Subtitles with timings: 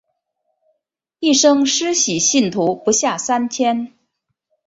[1.19, 3.93] 一生施洗信徒不下三千。